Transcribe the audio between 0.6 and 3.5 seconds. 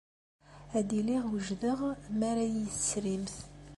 Ad iliɣ wejdeɣ mi ara iyi-tesrimt.